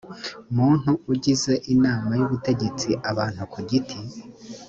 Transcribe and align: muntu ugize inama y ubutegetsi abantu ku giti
muntu 0.57 0.91
ugize 1.13 1.53
inama 1.73 2.11
y 2.19 2.21
ubutegetsi 2.25 2.89
abantu 3.11 3.41
ku 3.51 3.59
giti 3.69 3.99